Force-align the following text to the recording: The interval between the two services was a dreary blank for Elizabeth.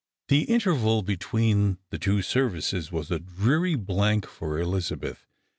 The 0.29 0.45
interval 0.45 1.03
between 1.03 1.77
the 1.91 1.99
two 1.99 2.23
services 2.23 2.91
was 2.91 3.11
a 3.11 3.19
dreary 3.19 3.75
blank 3.75 4.25
for 4.25 4.57
Elizabeth. 4.59 5.27